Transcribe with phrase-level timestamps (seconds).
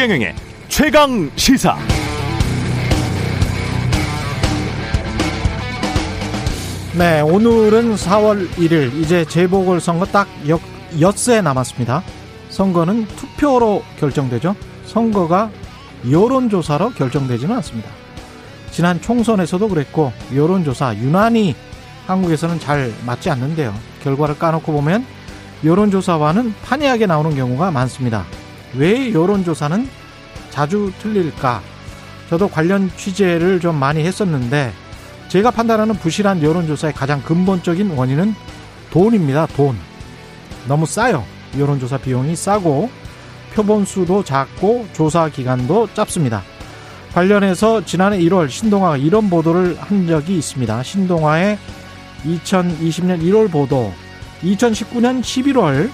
[0.00, 0.34] 최경영의
[0.68, 1.76] 최강 시사.
[6.96, 10.62] 네, 오늘은 4월 1일 이제 재보궐선거 딱 역,
[10.98, 12.02] 엿새 남았습니다.
[12.48, 14.56] 선거는 투표로 결정되죠.
[14.86, 15.50] 선거가
[16.10, 17.90] 여론조사로 결정되지는 않습니다.
[18.70, 21.54] 지난 총선에서도 그랬고 여론조사 유난히
[22.06, 23.74] 한국에서는 잘 맞지 않는데요.
[24.02, 25.04] 결과를 까놓고 보면
[25.62, 28.24] 여론조사와는 판이하게 나오는 경우가 많습니다.
[28.74, 29.88] 왜 여론조사는
[30.50, 31.62] 자주 틀릴까?
[32.28, 34.72] 저도 관련 취재를 좀 많이 했었는데
[35.28, 38.34] 제가 판단하는 부실한 여론조사의 가장 근본적인 원인은
[38.90, 39.46] 돈입니다.
[39.48, 39.76] 돈.
[40.66, 41.24] 너무 싸요.
[41.58, 42.90] 여론조사 비용이 싸고
[43.54, 46.42] 표본수도 작고 조사 기간도 짧습니다.
[47.12, 50.82] 관련해서 지난해 1월 신동아가 이런 보도를 한 적이 있습니다.
[50.82, 51.58] 신동아의
[52.24, 53.92] 2020년 1월 보도,
[54.42, 55.90] 2019년 11월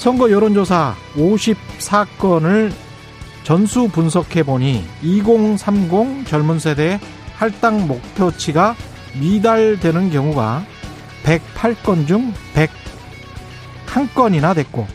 [0.00, 2.72] 선거 여론조사 54건을
[3.44, 6.98] 전수 분석해 보니 2030 젊은 세대의
[7.36, 8.74] 할당 목표치가
[9.20, 10.64] 미달되는 경우가
[11.22, 12.32] 108건 중
[13.84, 14.86] 101건이나 됐고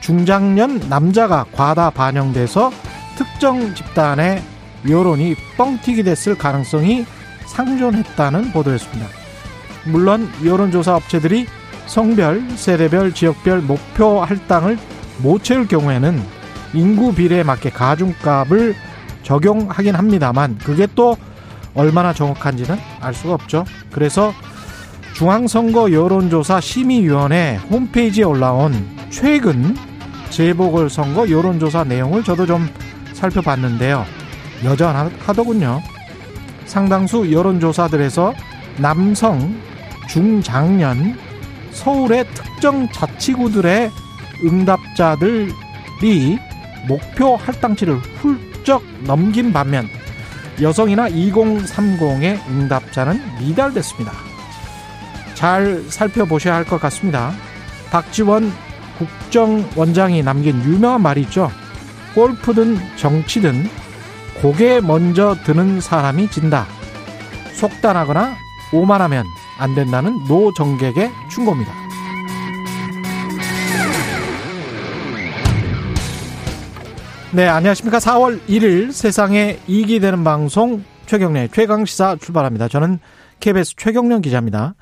[0.00, 2.72] 중장년 남자가 과다 반영돼서
[3.18, 4.42] 특정 집단의
[4.88, 7.04] 여론이 뻥튀기 됐을 가능성이
[7.44, 9.06] 상존했다는 보도였습니다.
[9.84, 11.46] 물론 여론조사 업체들이
[11.90, 14.78] 성별, 세대별, 지역별 목표 할당을
[15.18, 16.22] 못 채울 경우에는
[16.72, 18.76] 인구 비례에 맞게 가중값을
[19.24, 21.16] 적용하긴 합니다만 그게 또
[21.74, 23.64] 얼마나 정확한지는 알 수가 없죠.
[23.90, 24.32] 그래서
[25.14, 28.72] 중앙선거 여론조사 심의위원회 홈페이지에 올라온
[29.10, 29.76] 최근
[30.30, 32.68] 재보궐선거 여론조사 내용을 저도 좀
[33.14, 34.06] 살펴봤는데요.
[34.62, 35.82] 여전하더군요.
[36.66, 38.32] 상당수 여론조사들에서
[38.76, 39.56] 남성,
[40.08, 41.29] 중장년,
[41.80, 43.90] 서울의 특정 자치구들의
[44.44, 46.38] 응답자들이
[46.86, 49.88] 목표 할당치를 훌쩍 넘긴 반면
[50.60, 54.12] 여성이나 2030의 응답자는 미달됐습니다.
[55.34, 57.32] 잘 살펴보셔야 할 것 같습니다.
[57.90, 58.52] 박지원
[58.98, 61.50] 국정원장이 남긴 유명한 말이 있죠.
[62.14, 63.70] 골프든 정치든
[64.42, 66.66] 고개 먼저 드는 사람이 진다.
[67.54, 68.36] 속단하거나
[68.72, 69.24] 오만하면
[69.60, 71.70] 안 된다는 노정객의 충고입니다.
[77.32, 77.98] 네, 안녕하십니까.
[77.98, 82.68] 4월 1일 세상에 이익이 되는 방송 최경래 최강시사 출발합니다.
[82.68, 82.98] 저는
[83.38, 84.74] KBS 최경련 기자입니다.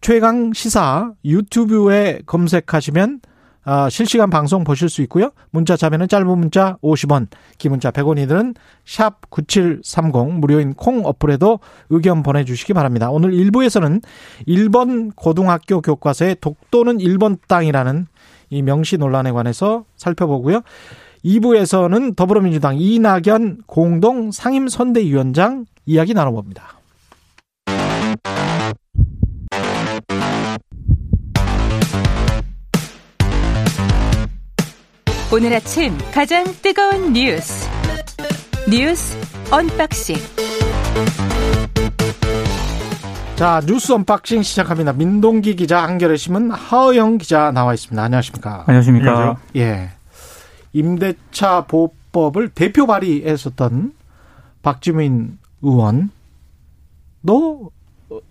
[0.00, 3.20] 최강시사 유튜브에 검색하시면
[3.70, 5.30] 아, 실시간 방송 보실 수 있고요.
[5.50, 7.26] 문자 자면은 짧은 문자 50원,
[7.58, 8.54] 긴 문자 100원이들은
[8.86, 13.10] 샵9730 무료인 콩 어플에도 의견 보내주시기 바랍니다.
[13.10, 14.02] 오늘 1부에서는
[14.46, 18.06] 일본 고등학교 교과서에 독도는 일본 땅이라는
[18.48, 20.62] 이 명시 논란에 관해서 살펴보고요.
[21.22, 26.77] 2부에서는 더불어민주당 이낙연 공동 상임선대위원장 이야기 나눠봅니다.
[35.30, 37.68] 오늘 아침 가장 뜨거운 뉴스
[38.70, 39.14] 뉴스
[39.52, 40.16] 언박싱
[43.36, 44.94] 자 뉴스 언박싱 시작합니다.
[44.94, 48.02] 민동기 기자 한겨레 신문 하어영 기자 나와 있습니다.
[48.02, 48.64] 안녕하십니까?
[48.66, 49.36] 안녕하십니까?
[49.56, 49.90] 예.
[50.72, 53.92] 임대차 보호법을 대표 발의했었던
[54.62, 56.10] 박주민 의원도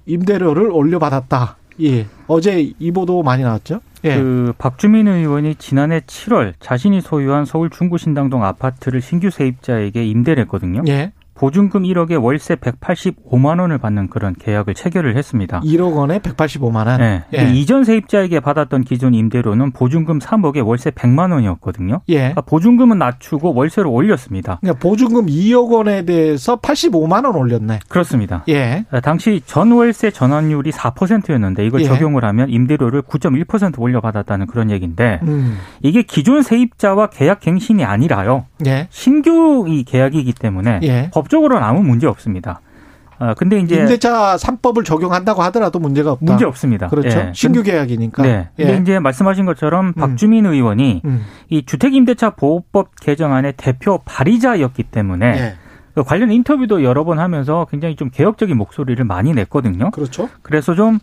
[0.08, 1.58] 임대료를 올려받았다.
[1.84, 2.08] 예.
[2.25, 3.81] 어제 이 보도 많이 나왔죠?
[4.03, 4.16] 예.
[4.16, 10.84] 그 박주민 의원이 지난해 7월 자신이 소유한 서울 중구 신당동 아파트를 신규 세입자에게 임대를 했거든요.
[10.88, 11.12] 예.
[11.37, 15.61] 보증금 1억에 월세 185만 원을 받는 그런 계약을 체결을 했습니다.
[15.61, 16.97] 1억 원에 185만 원.
[16.97, 17.23] 네.
[17.37, 17.53] 예.
[17.53, 22.01] 이전 세입자에게 받았던 기존 임대료는 보증금 3억에 월세 100만 원이었거든요.
[22.09, 22.17] 예.
[22.17, 24.57] 그러니까 보증금은 낮추고 월세를 올렸습니다.
[24.61, 27.79] 그러니까 보증금 2억 원에 대해서 85만 원 올렸네.
[27.87, 28.43] 그렇습니다.
[28.49, 28.85] 예.
[29.03, 31.85] 당시 전 월세 전환율이 4%였는데 이걸 예.
[31.85, 35.57] 적용을 하면 임대료를 9.1% 올려 받았다는 그런 얘기인데 음.
[35.83, 38.45] 이게 기존 세입자와 계약 갱신이 아니라요.
[38.66, 38.87] 예.
[38.90, 41.11] 신규 이 계약이기 때문에 예.
[41.13, 42.62] 법 법적으로는 아무 문제 없습니다.
[43.20, 46.26] 어, 근데 이제 임대차 3법을 적용한다고 하더라도 문제가 없다.
[46.26, 46.88] 문제 없습니다.
[46.88, 47.20] 그렇죠.
[47.20, 47.32] 예.
[47.34, 48.24] 신규 계약이니까.
[48.24, 48.50] 네.
[48.59, 48.64] 예.
[48.64, 49.94] 근데 이제 말씀하신 것처럼 음.
[49.94, 51.26] 박주민 의원이 음.
[51.50, 55.56] 이 주택임대차 보호법 개정안의 대표 발의자였기 때문에 예.
[55.96, 59.90] 그 관련 인터뷰도 여러 번 하면서 굉장히 좀 개혁적인 목소리를 많이 냈거든요.
[59.90, 60.29] 그렇죠.
[60.44, 61.00] 그래서 좀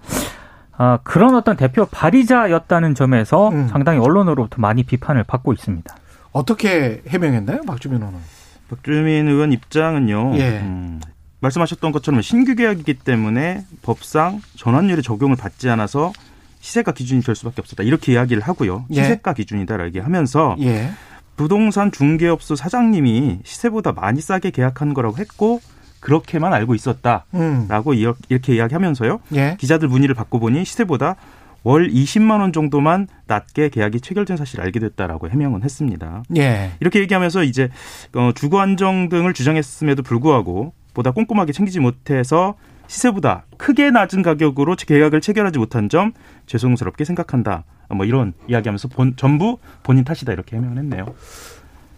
[0.76, 3.66] 아, 그런 어떤 대표 발의자였다는 점에서 음.
[3.66, 5.92] 상당히 언론으로부터 많이 비판을 받고 있습니다.
[6.30, 8.43] 어떻게 해명했나요, 박주민 의원은?
[8.68, 10.32] 박주민 의원 입장은요.
[10.36, 10.60] 예.
[10.60, 11.00] 음,
[11.40, 16.12] 말씀하셨던 것처럼 신규 계약이기 때문에 법상 전환율의 적용을 받지 않아서
[16.60, 17.82] 시세가 기준이 될 수밖에 없었다.
[17.82, 18.86] 이렇게 이야기를 하고요.
[18.90, 19.02] 예.
[19.02, 19.34] 시세가 예.
[19.34, 20.90] 기준이다라고 얘기하면서 예.
[21.36, 25.60] 부동산 중개업소 사장님이 시세보다 많이 싸게 계약한 거라고 했고
[26.00, 28.16] 그렇게만 알고 있었다라고 음.
[28.28, 29.20] 이렇게 이야기하면서요.
[29.34, 29.56] 예.
[29.58, 31.16] 기자들 문의를 받고 보니 시세보다
[31.64, 36.22] 월 20만 원 정도만 낮게 계약이 체결된 사실을 알게 됐다라고 해명은 했습니다.
[36.36, 36.72] 예.
[36.80, 37.70] 이렇게 얘기하면서 이제
[38.14, 42.54] 어, 주거 안정 등을 주장했음에도 불구하고 보다 꼼꼼하게 챙기지 못해서
[42.86, 46.12] 시세보다 크게 낮은 가격으로 계약을 체결하지 못한 점
[46.46, 47.64] 죄송스럽게 생각한다.
[47.88, 51.06] 뭐 이런 이야기하면서 본, 전부 본인 탓이다 이렇게 해명을 했네요.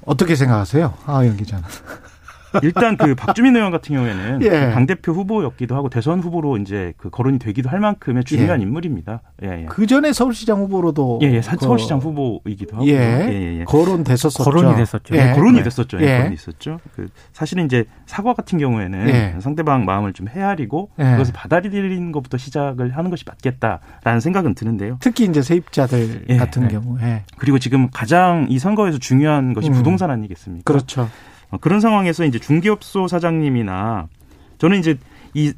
[0.05, 1.65] 어떻게 생각하세요, 하영 기자는?
[2.63, 4.49] 일단 그 박주민 의원 같은 경우에는 예.
[4.49, 8.63] 그 당대표 후보였기도 하고 대선 후보로 이제 그 거론이 되기도 할 만큼의 중요한 예.
[8.65, 9.23] 인물입니다.
[9.43, 9.67] 예, 예.
[9.67, 11.41] 그 전에 서울시장 후보로도 예, 예.
[11.41, 12.93] 그 서울시장 후보이기도 하고 예.
[12.93, 14.45] 예, 예, 거론됐었죠.
[14.45, 15.17] 거론이 됐었죠.
[15.17, 15.33] 예.
[15.33, 16.01] 거론이 됐었죠.
[16.01, 16.19] 예.
[16.19, 16.81] 거론이 있었죠.
[16.95, 23.11] 그 사실은 이제 사과 같은 경우에는 상대방 마음을 좀 헤아리고 그것을 받아들이는 것부터 시작을 하는
[23.11, 24.97] 것이 맞겠다라는 생각은 드는데요.
[25.01, 29.75] 특히 이제 세입자들 같은 경우에 그리고 지금 가장 이 선거에서 중요한 것이 음.
[29.75, 30.63] 부동산 아니겠습니까?
[30.65, 31.09] 그렇죠.
[31.57, 34.09] 어, 그런 상황에서 이제 중개업소 사장님이나
[34.59, 34.99] 저는 이제
[35.35, 35.53] 이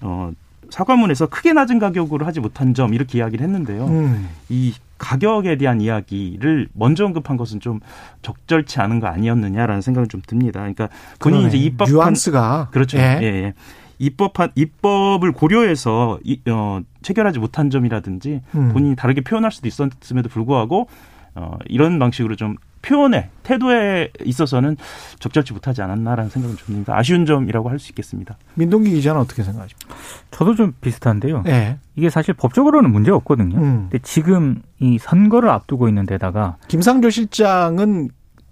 [0.00, 0.30] 어,
[0.70, 3.86] 사과문에서 크게 낮은 가격으로 하지 못한 점 이렇게 이야기를 했는데요.
[3.86, 4.28] 음.
[4.48, 7.80] 이 가격에 대한 이야기를 먼저 언급한 것은 좀
[8.22, 10.60] 적절치 않은 거 아니었느냐라는 생각은 좀 듭니다.
[10.60, 10.88] 그러니까
[11.20, 12.98] 본인이 이제 입법한 뉘앙스가 그렇죠.
[12.98, 13.18] 예.
[13.22, 13.54] 예, 예.
[13.98, 18.72] 입법한 입법을 고려해서 이, 어, 체결하지 못한 점이라든지 음.
[18.72, 20.88] 본인이 다르게 표현할 수도 있었음에도 불구하고
[21.34, 24.76] 어, 이런 방식으로 좀 표현에 태도에 있어서는
[25.18, 26.96] 적절치 못하지 않았나라는 생각은 듭니다.
[26.96, 28.36] 아쉬운 점이라고 할 수 있겠습니다.
[28.54, 29.94] 민동기 기자는 어떻게 생각하십니까?
[30.30, 31.42] 저도 좀 비슷한데요.
[31.44, 31.78] 네.
[31.96, 33.56] 이게 사실 법적으로는 문제 없거든요.
[33.58, 33.88] 음.
[33.90, 38.08] 근데 지금 이 선거를 앞두고 있는 데다가 김상조 실장은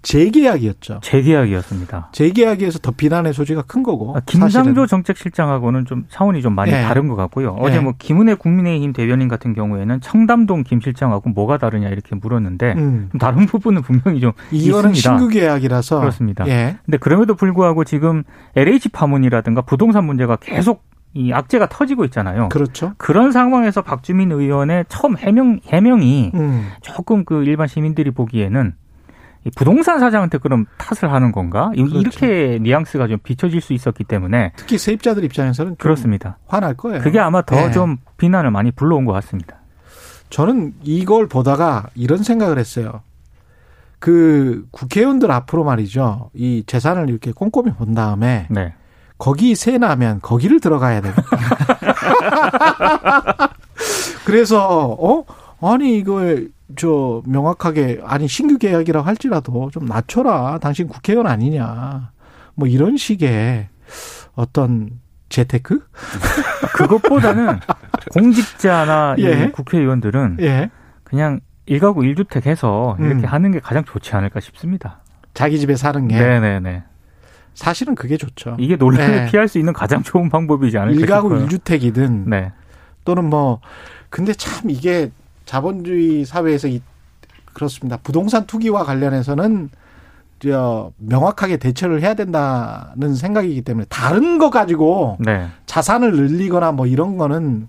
[0.07, 1.01] 재계약이었죠.
[1.03, 2.11] 재계약이었습니다.
[2.13, 4.17] 재계약에서 더 비난의 소지가 큰 거고.
[4.17, 6.83] 아, 김상조 정책실장하고는 좀 차원이 좀 많이 네.
[6.83, 7.57] 다른 것 같고요.
[7.59, 7.83] 어제 네.
[7.83, 13.09] 뭐 김은혜 국민의힘 대변인 같은 경우에는 청담동 김 실장하고 뭐가 다르냐 이렇게 물었는데 음.
[13.11, 15.19] 좀 다른 부분은 분명히 좀 이거는 있습니다.
[15.19, 16.47] 신규 계약이라서 그렇습니다.
[16.47, 16.77] 예.
[16.85, 18.23] 근데 그럼에도 불구하고 지금
[18.55, 22.49] LH 파문이라든가 부동산 문제가 계속 이 악재가 터지고 있잖아요.
[22.51, 22.93] 그렇죠.
[22.97, 26.69] 그런 상황에서 박주민 의원의 처음 해명 해명이 음.
[26.83, 28.75] 조금 그 일반 시민들이 보기에는
[29.55, 31.71] 부동산 사장한테 그럼 탓을 하는 건가?
[31.75, 31.99] 그렇죠.
[31.99, 36.39] 이렇게 뉘앙스가 좀 비춰질 수 있었기 때문에 특히 세입자들 입장에서는 그렇습니다.
[36.47, 37.03] 화날 거예요.
[37.03, 37.97] 그게 아마 더좀 네.
[38.17, 39.57] 비난을 많이 불러온 것 같습니다.
[40.31, 43.03] 저는 이걸 보다가 이런 생각을 했어요.
[43.99, 46.31] 그 국회의원들 앞으로 말이죠.
[46.35, 48.75] 이 재산을 이렇게 꼼꼼히 본 다음에 네.
[49.19, 51.23] 거기 세 나면 거기를 들어가야 되겠다.
[54.25, 55.25] 그래서 어
[55.61, 60.59] 아니 이걸 저 명확하게 아니 신규 계약이라고 할지라도 좀 낮춰라.
[60.59, 62.11] 당신 국회의원 아니냐.
[62.55, 63.69] 뭐 이런 식의
[64.35, 64.91] 어떤
[65.29, 65.87] 재테크?
[66.77, 67.61] 그것보다는
[68.13, 69.51] 공직자나 예.
[69.51, 70.71] 국회의원들은 예.
[71.05, 73.25] 그냥 일가구 일주택 해서 이렇게 음.
[73.25, 75.01] 하는 게 가장 좋지 않을까 싶습니다.
[75.35, 76.19] 자기 집에 사는 게.
[76.19, 76.85] 네네네.
[77.55, 78.57] 사실은 그게 좋죠.
[78.59, 79.31] 이게 논란을 네.
[79.31, 81.43] 피할 수 있는 가장 좋은 방법이지 않을까 일가구 싶어요.
[81.43, 82.53] 일주택이든 네.
[83.05, 83.61] 또는 뭐
[84.11, 85.11] 근데 참 이게
[85.47, 86.83] 자본주의 사회에서 이,
[87.55, 87.97] 그렇습니다.
[88.03, 89.71] 부동산 투기와 관련해서는
[90.41, 95.49] 저 명확하게 대처를 해야 된다는 생각이기 때문에 다른 거 가지고 네.
[95.65, 97.69] 자산을 늘리거나 뭐 이런 거는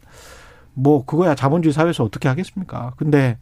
[0.73, 2.91] 뭐 그거야 자본주의 사회에서 어떻게 하겠습니까?
[2.97, 3.37] 근데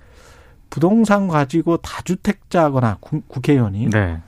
[0.69, 4.19] 부동산 가지고 다주택자거나 국 회의원이 네.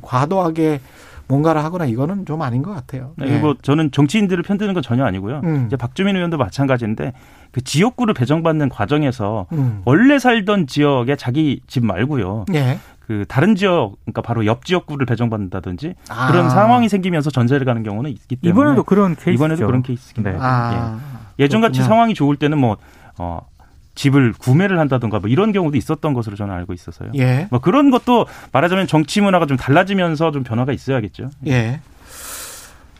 [0.00, 0.80] 과도하게
[1.28, 3.12] 뭔가를 하거나 이거는 좀 아닌 것 같아요.
[3.16, 3.26] 네.
[3.26, 5.40] 그리고 저는 정치인들을 편드는 건 전혀 아니고요.
[5.44, 5.64] 음.
[5.66, 7.12] 이제 박주민 의원도 마찬가지인데
[7.50, 9.82] 그 지역구를 배정받는 과정에서 음.
[9.84, 12.46] 원래 살던 지역에 자기 집 말고요.
[12.54, 12.78] 예.
[13.06, 16.28] 그 다른 지역 그러니까 바로 옆 지역구를 배정받는다든지 아.
[16.28, 20.30] 그런 상황이 생기면서 전세를 가는 경우는 있기 때문에 이번에도 그런 케이스 이번에도 그런 케이스입니다.
[20.30, 20.38] 네.
[20.40, 20.98] 아.
[21.38, 21.44] 예.
[21.44, 22.76] 예전같이 상황이 좋을 때는 뭐
[23.18, 23.40] 어,
[23.96, 27.10] 집을 구매를 한다던가 뭐 이런 경우도 있었던 것으로 저는 알고 있어서요.
[27.16, 27.48] 예.
[27.50, 31.30] 뭐 그런 것도 말하자면 정치 문화가 좀 달라지면서 좀 변화가 있어야겠죠.
[31.48, 31.80] 예.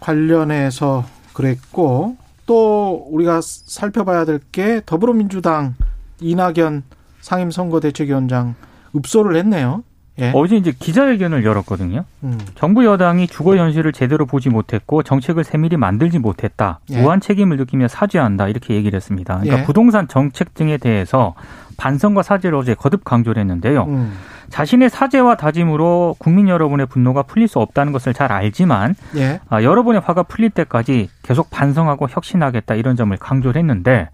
[0.00, 5.74] 관련해서 그랬고 또 우리가 살펴봐야 될 게 더불어민주당
[6.20, 6.84] 이낙연
[7.20, 8.54] 상임선거대책위원장
[8.96, 9.82] 읍소를 했네요.
[10.18, 10.32] 예.
[10.34, 12.04] 어제 이제 기자회견을 열었거든요.
[12.24, 12.38] 음.
[12.54, 16.80] 정부 여당이 주거 현실을 제대로 보지 못했고 정책을 세밀히 만들지 못했다.
[16.90, 17.00] 예.
[17.00, 18.48] 무한 책임을 느끼며 사죄한다.
[18.48, 19.38] 이렇게 얘기를 했습니다.
[19.40, 19.64] 그러니까 예.
[19.64, 21.34] 부동산 정책 등에 대해서
[21.76, 23.84] 반성과 사죄를 어제 거듭 강조를 했는데요.
[23.84, 24.14] 음.
[24.48, 29.40] 자신의 사죄와 다짐으로 국민 여러분의 분노가 풀릴 수 없다는 것을 잘 알지만 예.
[29.48, 34.08] 아, 여러분의 화가 풀릴 때까지 계속 반성하고 혁신하겠다 이런 점을 강조를 했는데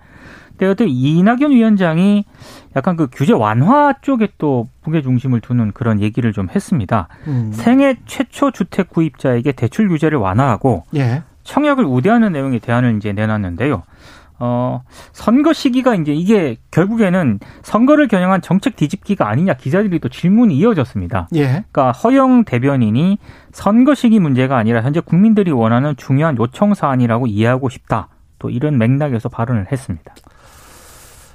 [0.57, 2.25] 그때 이낙연 위원장이
[2.77, 7.09] 약간 그 규제 완화 쪽에 또 무게 중심을 두는 그런 얘기를 좀 했습니다.
[7.27, 7.51] 음.
[7.53, 11.23] 생애 최초 주택 구입자에게 대출 규제를 완화하고 예.
[11.43, 13.83] 청약을 우대하는 내용의 대안을 이제 내놨는데요.
[14.45, 14.83] 어,
[15.13, 21.29] 선거 시기가 이제 이게 결국에는 선거를 겨냥한 정책 뒤집기가 아니냐 기자들이 또 질문이 이어졌습니다.
[21.37, 21.45] 예.
[21.71, 23.19] 그러니까 허영 대변인이
[23.53, 28.09] 선거 시기 문제가 아니라 현재 국민들이 원하는 중요한 요청 사안이라고 이해하고 싶다.
[28.41, 30.13] 또 이런 맥락에서 발언을 했습니다.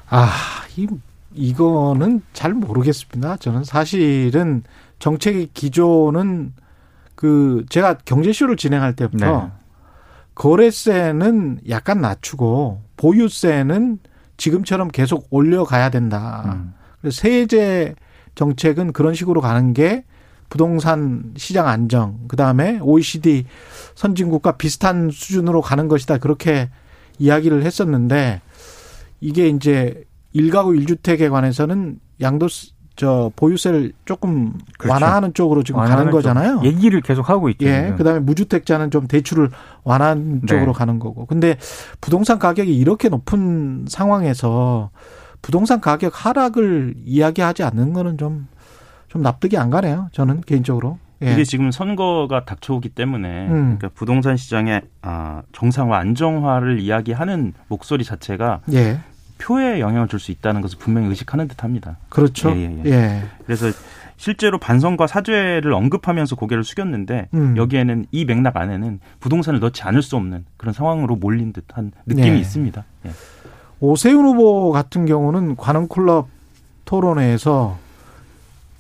[0.09, 0.29] 아,
[0.75, 0.87] 이,
[1.33, 3.37] 이거는 잘 모르겠습니다.
[3.37, 4.63] 저는 사실은
[4.99, 6.53] 정책의 기조는
[7.15, 9.51] 그 제가 경제쇼를 진행할 때부터 네.
[10.35, 13.99] 거래세는 약간 낮추고 보유세는
[14.37, 16.43] 지금처럼 계속 올려가야 된다.
[17.03, 17.09] 음.
[17.09, 17.95] 세제
[18.35, 20.05] 정책은 그런 식으로 가는 게
[20.49, 23.45] 부동산 시장 안정, 그 다음에 OECD
[23.95, 26.19] 선진국과 비슷한 수준으로 가는 것이다.
[26.19, 26.69] 그렇게
[27.19, 28.41] 이야기를 했었는데
[29.19, 32.47] 이게 이제 일가구 일주택에 관해서는 양도
[32.95, 34.93] 저 보유세를 조금 그렇죠.
[34.93, 36.61] 완화하는 쪽으로 지금 가는 거잖아요.
[36.63, 37.67] 얘기를 계속 하고 있죠.
[37.67, 37.93] 예.
[37.95, 39.51] 그다음에 무주택자는 좀 대출을
[39.83, 40.47] 완화하는 네.
[40.47, 41.27] 쪽으로 가는 거고.
[41.27, 41.57] 근데
[42.01, 44.89] 부동산 가격이 이렇게 높은 상황에서
[45.43, 48.47] 부동산 가격 하락을 이야기하지 않는 거는 좀
[49.07, 50.09] 좀 납득이 안 가네요.
[50.11, 50.99] 저는 개인적으로.
[51.23, 51.33] 예.
[51.33, 53.77] 이게 지금 선거가 닥쳐오기 때문에 음.
[53.77, 58.99] 그러니까 부동산 시장의 아, 정상화, 안정화를 이야기하는 목소리 자체가 예.
[59.39, 61.97] 표에 영향을 줄 수 있다는 것을 분명히 의식하는 듯합니다.
[62.09, 62.51] 그렇죠.
[62.51, 62.91] 예, 예, 예.
[62.91, 63.23] 예.
[63.45, 63.67] 그래서
[64.17, 67.55] 실제로 반성과 사죄를 언급하면서 고개를 숙였는데 음.
[67.55, 72.39] 여기에는 이 맥락 안에는 부동산을 넣지 않을 수 없는 그런 상황으로 몰린 듯한 느낌이 네.
[72.39, 72.83] 있습니다.
[73.05, 73.11] 예.
[73.79, 76.29] 오세훈 후보 같은 경우는 관훈클럽
[76.85, 77.77] 토론회에서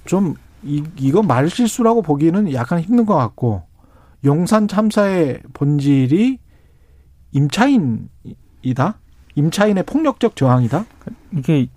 [0.05, 0.33] 좀
[0.63, 3.63] 이, 이거 말실수라고 보기는 약간 힘든 것 같고
[4.25, 6.39] 용산 참사의 본질이
[7.31, 8.95] 임차인이다?
[9.35, 10.85] 임차인의 폭력적 저항이다?
[11.33, 11.67] 이게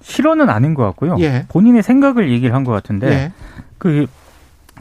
[0.00, 1.16] 실언은 아닌 것 같고요.
[1.18, 1.46] 예.
[1.48, 3.32] 본인의 생각을 얘기를 한 것 같은데 예.
[3.78, 4.06] 그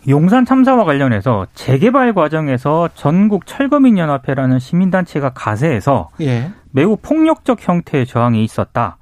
[0.10, 6.52] 용산 참사와 관련해서 재개발 과정에서 전국 철거민 연합회라는 시민단체가 가세해서 예.
[6.72, 8.98] 매우 폭력적 형태의 저항이 있었다.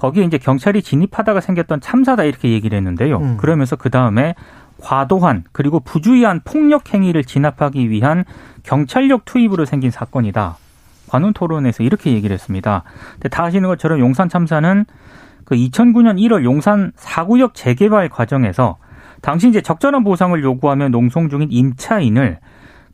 [0.00, 3.18] 거기에 이제 경찰이 진입하다가 생겼던 참사다 이렇게 얘기를 했는데요.
[3.18, 3.36] 음.
[3.36, 4.34] 그러면서 그 다음에
[4.80, 8.24] 과도한 그리고 부주의한 폭력 행위를 진압하기 위한
[8.62, 10.56] 경찰력 투입으로 생긴 사건이다.
[11.06, 12.82] 관훈 토론에서 이렇게 얘기를 했습니다.
[13.12, 14.86] 근데 다 아시는 것처럼 용산 참사는
[15.44, 18.78] 그 2009년 1월 용산 4구역 재개발 과정에서
[19.20, 22.38] 당시 이제 적절한 보상을 요구하며 농성 중인 임차인을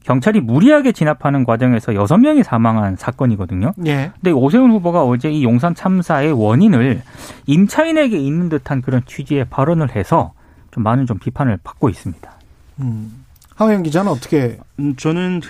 [0.07, 3.73] 경찰이 무리하게 진압하는 과정에서 여섯 명이 사망한 사건이거든요.
[3.87, 4.13] 예.
[4.15, 7.03] 근데 오세훈 후보가 어제 이 용산 참사의 원인을
[7.47, 10.33] 임차인에게 있는 듯한 그런 취지의 발언을 해서
[10.71, 12.31] 좀 많은 좀 비판을 받고 있습니다.
[12.81, 13.25] 음.
[13.57, 14.59] 하우영 기자는 어떻게?
[14.79, 15.41] 음, 저는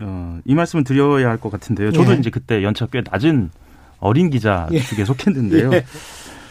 [0.00, 1.92] 어, 이 말씀을 드려야 할 것 같은데요.
[1.92, 2.16] 저도 예.
[2.16, 3.50] 이제 그때 연차 꽤 낮은
[3.98, 4.80] 어린 기자 예.
[4.80, 5.72] 축에 속했는데요.
[5.74, 5.84] 예.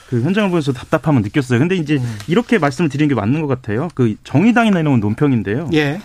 [0.09, 1.57] 그 현장을 보면서 답답함을 느꼈어요.
[1.59, 2.17] 근데 이제 음.
[2.27, 3.87] 이렇게 말씀을 드리는 게 맞는 것 같아요.
[3.95, 5.69] 그 정의당이 내놓은 논평인데요.
[5.73, 5.99] 예.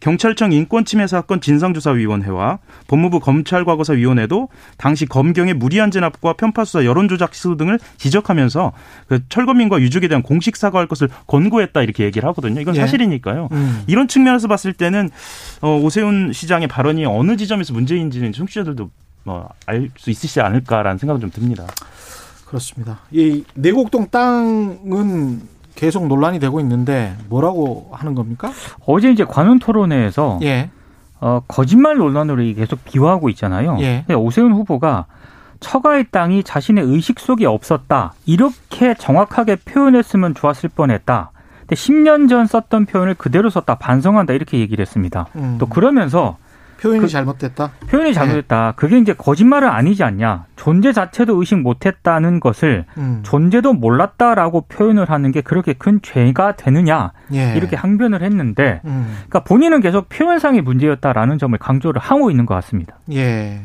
[0.00, 8.72] 경찰청 인권침해 사건 진상조사위원회와 법무부 검찰과거사위원회도 당시 검경의 무리한 진압과 편파수사 여론조작 시도 등을 지적하면서
[9.08, 12.60] 그 철거민과 유족에 대한 공식 사과할 것을 권고했다 이렇게 얘기를 하거든요.
[12.60, 12.80] 이건 예.
[12.80, 13.48] 사실이니까요.
[13.52, 13.82] 음.
[13.86, 15.10] 이런 측면에서 봤을 때는
[15.62, 18.90] 어, 오세훈 시장의 발언이 어느 지점에서 문제인지는 청취자들도
[19.24, 21.66] 뭐 알 수 있으시지 않을까라는 생각은 좀 듭니다.
[22.44, 23.00] 그렇습니다.
[23.10, 25.40] 이 내곡동 땅은
[25.76, 28.50] 계속 논란이 되고 있는데 뭐라고 하는 겁니까?
[28.86, 30.70] 어제 이제 관훈 토론회에서 예.
[31.20, 33.76] 어, 거짓말 논란으로 계속 비화하고 있잖아요.
[33.80, 34.04] 예.
[34.12, 35.06] 오세훈 후보가
[35.60, 38.14] 처가의 땅이 자신의 의식 속에 없었다.
[38.26, 41.30] 이렇게 정확하게 표현했으면 좋았을 뻔했다.
[41.60, 43.76] 근데 10년 전 썼던 표현을 그대로 썼다.
[43.76, 44.32] 반성한다.
[44.34, 45.26] 이렇게 얘기를 했습니다.
[45.36, 45.56] 음.
[45.58, 46.36] 또 그러면서
[46.80, 47.70] 표현이 그, 잘못됐다.
[47.88, 48.14] 표현이 네.
[48.14, 48.66] 잘못됐다.
[48.66, 48.72] 네.
[48.76, 50.44] 그게 이제 거짓말은 아니지 않냐.
[50.56, 53.20] 존재 자체도 의식 못했다는 것을 음.
[53.22, 57.54] 존재도 몰랐다라고 표현을 하는 게 그렇게 큰 죄가 되느냐 예.
[57.56, 59.14] 이렇게 항변을 했는데, 음.
[59.28, 62.98] 그러니까 본인은 계속 표현상의 문제였다라는 점을 강조를 하고 있는 것 같습니다.
[63.12, 63.60] 예,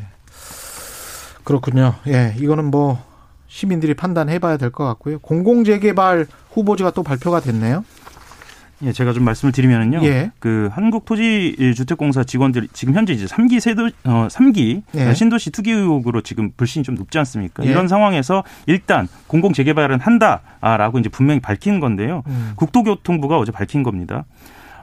[1.44, 1.96] 그렇군요.
[2.08, 3.04] 예, 이거는 뭐
[3.48, 5.20] 시민들이 판단해봐야 될 것 같고요.
[5.20, 7.84] 공공재개발 후보지가 또 발표가 됐네요.
[8.84, 10.04] 예, 제가 좀 말씀을 드리면은요.
[10.04, 10.32] 예.
[10.40, 15.14] 그 한국토지주택공사 직원들이 지금 현재 이제 3기 세도 어 3기 예.
[15.14, 17.64] 신도시 투기 의혹으로 지금 불신이 좀 높지 않습니까?
[17.66, 17.70] 예.
[17.70, 22.24] 이런 상황에서 일단 공공 재개발은 한다라고 이제 분명히 밝힌 건데요.
[22.28, 22.54] 음.
[22.56, 24.26] 국토교통부가 어제 밝힌 겁니다.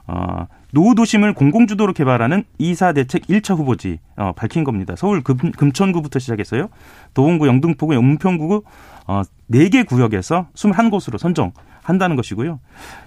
[0.07, 4.95] 어, 노후 도심을 공공주도로 개발하는 이사 대책 1차 후보지 어, 밝힌 겁니다.
[4.97, 6.69] 서울 금, 금천구부터 시작했어요.
[7.15, 8.63] 도봉구, 영등포구, 은평구
[9.07, 11.53] 어, 4개 구역에서 21곳으로 선정
[11.89, 12.61] 한다는 것이고요.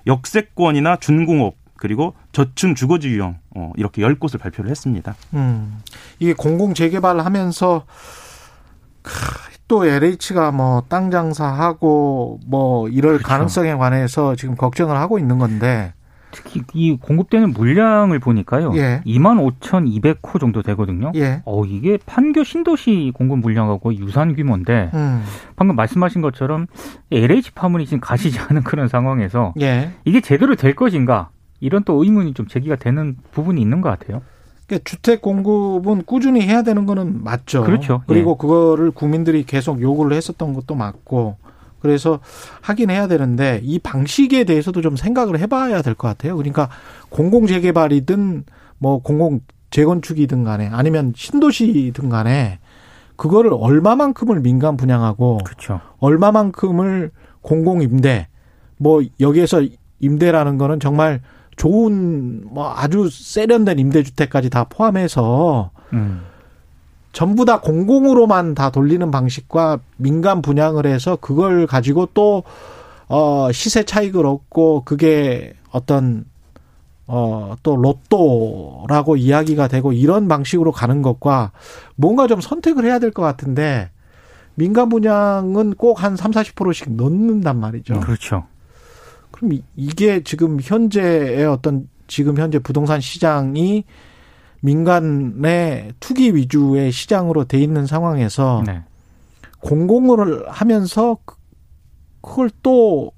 [0.07, 5.15] 역세권이나 준공업 그리고 저층 주거지 유형 어, 이렇게 열 곳을 발표를 했습니다.
[5.33, 5.79] 음,
[6.19, 7.85] 이게 공공 재개발을 하면서
[9.67, 13.27] 또 LH가 뭐 땅 장사하고 뭐 이럴 그렇죠.
[13.27, 15.93] 가능성에 관해서 지금 걱정을 하고 있는 건데
[16.31, 18.71] 특히 이 공급되는 물량을 보니까요.
[18.75, 19.01] 예.
[19.05, 21.11] 2만 5,200호 정도 되거든요.
[21.15, 21.41] 예.
[21.45, 25.23] 어, 이게 판교 신도시 공급 물량하고 유사한 규모인데 음.
[25.55, 26.67] 방금 말씀하신 것처럼
[27.11, 29.91] LH 파문이 지금 가시지 않은 그런 상황에서 예.
[30.05, 34.21] 이게 제대로 될 것인가 이런 또 의문이 좀 제기가 되는 부분이 있는 것 같아요.
[34.67, 37.63] 그러니까 주택 공급은 꾸준히 해야 되는 거는 맞죠.
[37.63, 38.03] 그렇죠.
[38.07, 38.35] 그리고 예.
[38.39, 41.35] 그거를 국민들이 계속 요구를 했었던 것도 맞고
[41.81, 42.19] 그래서
[42.61, 46.35] 하긴 해야 되는데 이 방식에 대해서도 좀 생각을 해봐야 될 것 같아요.
[46.37, 46.69] 그러니까
[47.09, 48.43] 공공 재개발이든
[48.77, 52.59] 뭐 공공 재건축이든 간에 아니면 신도시든 간에
[53.15, 55.79] 그거를 얼마만큼을 민간 분양하고 그렇죠.
[55.99, 57.11] 얼마만큼을
[57.41, 58.27] 공공 임대
[58.77, 59.61] 뭐 여기에서
[59.99, 61.21] 임대라는 거는 정말
[61.55, 66.21] 좋은 뭐 아주 세련된 임대주택까지 다 포함해서 음.
[67.11, 72.43] 전부 다 공공으로만 다 돌리는 방식과 민간 분양을 해서 그걸 가지고 또,
[73.07, 76.23] 어, 시세 차익을 얻고 그게 어떤,
[77.07, 81.51] 어, 또 로또라고 이야기가 되고 이런 방식으로 가는 것과
[81.95, 83.89] 뭔가 좀 선택을 해야 될 것 같은데
[84.55, 87.99] 민간 분양은 꼭 한 3, 40%씩 넣는단 말이죠.
[87.99, 88.45] 그렇죠.
[89.31, 93.83] 그럼 이게 지금 현재의 어떤 지금 현재 부동산 시장이
[94.61, 98.83] 민간의 투기 위주의 시장으로 돼 있는 상황에서 네.
[99.61, 101.35] 공공을 하면서 그,
[102.21, 103.11] 그걸 또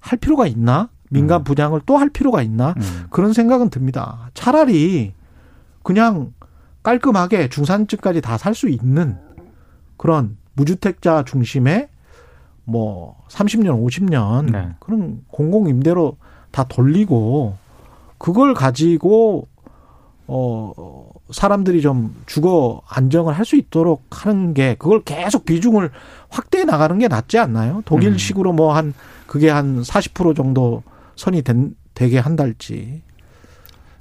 [0.00, 0.88] 할 필요가 있나?
[1.10, 1.44] 민간 음.
[1.44, 2.74] 분양을 또할 필요가 있나?
[2.76, 3.06] 음.
[3.10, 4.30] 그런 생각은 듭니다.
[4.34, 5.12] 차라리
[5.82, 6.32] 그냥
[6.82, 9.18] 깔끔하게 중산층까지 다 살 수 있는
[9.96, 11.88] 그런 무주택자 중심의
[12.64, 14.70] 뭐 30년, 50년 네.
[14.80, 16.16] 그런 공공 임대로
[16.50, 17.56] 다 돌리고
[18.18, 19.48] 그걸 가지고
[20.32, 25.90] 어 사람들이 좀 주거 안정을 할 수 있도록 하는 게 그걸 계속 비중을
[26.28, 27.82] 확대해 나가는 게 낫지 않나요?
[27.84, 28.94] 독일식으로 뭐 한
[29.26, 30.82] 그게 한 40% 정도
[31.16, 33.02] 선이 된, 되게 한달지.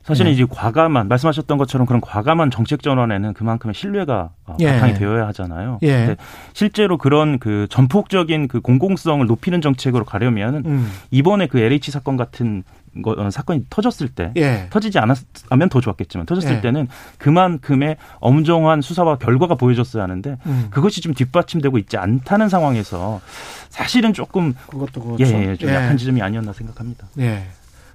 [0.04, 0.34] 사실은 네.
[0.36, 4.72] 이제 과감한 말씀하셨던 것처럼 그런 과감한 정책 전환에는 그만큼의 신뢰가 어, 예.
[4.72, 5.78] 바탕이 되어야 하잖아요.
[5.84, 6.06] 예.
[6.06, 6.16] 근데
[6.54, 10.92] 실제로 그런 그 전폭적인 그 공공성을 높이는 정책으로 가려면 음.
[11.12, 12.64] 이번에 그 LH 사건 같은
[13.04, 14.68] 거, 어, 사건이 터졌을 때 예.
[14.70, 16.62] 터지지 않았으면 더 좋았겠지만 터졌을 예.
[16.62, 20.68] 때는 그만큼의 엄정한 수사와 결과가 보여졌어야 하는데 음.
[20.70, 23.22] 그것이 좀 뒷받침되고 있지 않다는 상황에서
[23.70, 25.24] 사실은 조금 그것도 그렇죠.
[25.26, 27.08] 예, 예, 좀 약한 지점이 아니었나 생각합니다.
[27.20, 27.48] 예.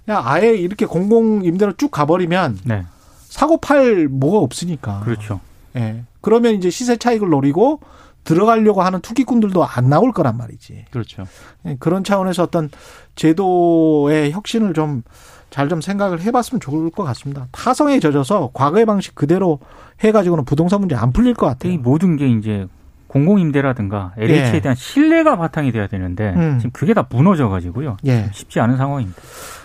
[0.05, 2.85] 그냥 아예 이렇게 공공 임대로 쭉 가버리면 네.
[3.29, 5.01] 사고 팔 뭐가 없으니까.
[5.01, 5.41] 그렇죠.
[5.77, 6.05] 예.
[6.21, 7.81] 그러면 이제 시세 차익을 노리고
[8.25, 10.87] 들어가려고 하는 투기꾼들도 안 나올 거란 말이지.
[10.91, 11.27] 그렇죠.
[11.67, 12.71] 예, 그런 차원에서 어떤
[13.15, 17.47] 제도의 혁신을 좀잘좀 생각을 해봤으면 좋을 것 같습니다.
[17.53, 19.61] 타성에 젖어서 과거의 방식 그대로
[20.01, 21.73] 해가지고는 부동산 문제 안 풀릴 것 같아요.
[21.73, 22.67] 이 모든 게 이제
[23.15, 24.61] 공공임대라든가 LH에 예.
[24.61, 26.59] 대한 신뢰가 바탕이 돼야 되는데 음.
[26.59, 27.97] 지금 그게 다 무너져 가지고요.
[28.07, 28.29] 예.
[28.33, 29.23] 쉽지 않은 상황입니다.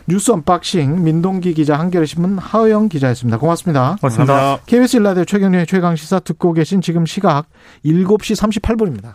[0.07, 3.39] 뉴스 언박싱 민동기 기자 한겨레 신문 하어영 기자였습니다.
[3.39, 3.97] 고맙습니다.
[3.99, 4.59] 고맙습니다.
[4.67, 7.47] KBS 일라디오 최경영의 최강 시사 듣고 계신 지금 시각
[7.83, 9.13] 7시 38분입니다.